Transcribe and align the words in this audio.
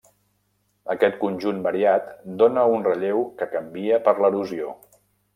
Aquest 0.93 1.17
conjunt 1.23 1.59
variat 1.67 2.07
dóna 2.41 2.63
un 2.77 2.85
relleu 2.87 3.21
que 3.41 3.49
canvia 3.55 3.99
per 4.07 4.15
l'erosió. 4.25 4.73